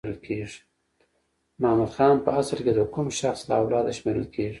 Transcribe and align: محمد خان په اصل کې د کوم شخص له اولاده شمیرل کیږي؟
محمد 1.61 1.89
خان 1.95 2.15
په 2.25 2.29
اصل 2.41 2.59
کې 2.65 2.71
د 2.75 2.81
کوم 2.93 3.07
شخص 3.19 3.39
له 3.49 3.55
اولاده 3.61 3.91
شمیرل 3.97 4.25
کیږي؟ 4.33 4.49